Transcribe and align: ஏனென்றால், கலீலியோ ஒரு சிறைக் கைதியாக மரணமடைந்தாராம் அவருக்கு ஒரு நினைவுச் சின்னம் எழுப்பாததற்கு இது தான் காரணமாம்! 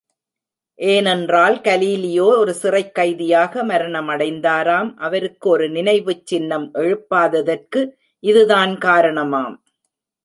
ஏனென்றால், 0.79 1.55
கலீலியோ 1.61 2.27
ஒரு 2.37 2.53
சிறைக் 2.53 2.95
கைதியாக 2.95 3.63
மரணமடைந்தாராம் 3.63 4.89
அவருக்கு 4.99 5.49
ஒரு 5.49 5.69
நினைவுச் 5.69 6.25
சின்னம் 6.25 6.67
எழுப்பாததற்கு 6.75 7.83
இது 8.23 8.43
தான் 8.47 8.77
காரணமாம்! 8.79 9.55